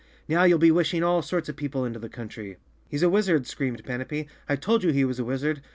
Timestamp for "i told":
4.49-4.81